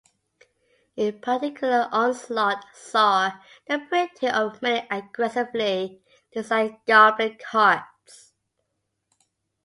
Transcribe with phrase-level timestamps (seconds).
[0.95, 3.33] In particular, Onslaught saw
[3.67, 6.01] the printing of many aggressively
[6.33, 8.33] designed goblin cards.